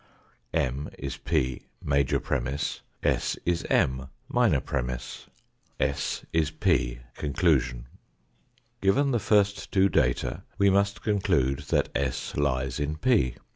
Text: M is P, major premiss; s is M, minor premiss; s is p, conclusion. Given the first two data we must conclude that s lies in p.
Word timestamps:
M 0.51 0.89
is 0.97 1.17
P, 1.17 1.67
major 1.79 2.19
premiss; 2.19 2.81
s 3.03 3.37
is 3.45 3.65
M, 3.69 4.07
minor 4.27 4.59
premiss; 4.59 5.27
s 5.79 6.25
is 6.33 6.49
p, 6.49 7.01
conclusion. 7.13 7.85
Given 8.81 9.11
the 9.11 9.19
first 9.19 9.71
two 9.71 9.89
data 9.89 10.41
we 10.57 10.71
must 10.71 11.03
conclude 11.03 11.59
that 11.69 11.89
s 11.93 12.35
lies 12.35 12.79
in 12.79 12.95
p. 12.97 13.35